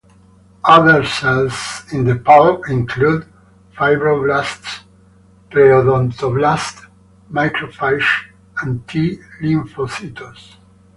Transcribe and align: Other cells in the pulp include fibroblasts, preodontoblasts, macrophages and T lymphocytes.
Other 0.63 1.05
cells 1.05 1.85
in 1.93 2.05
the 2.05 2.15
pulp 2.15 2.67
include 2.69 3.31
fibroblasts, 3.77 4.79
preodontoblasts, 5.51 6.87
macrophages 7.31 8.07
and 8.63 8.87
T 8.87 9.19
lymphocytes. 9.43 10.55